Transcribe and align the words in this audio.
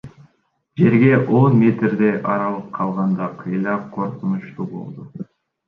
Жерге 0.79 1.11
он 1.39 1.51
метрдей 1.59 2.15
аралык 2.33 2.67
калганда 2.79 3.29
кыйла 3.39 3.77
коркунучтуу 3.93 4.65
болду. 4.75 5.11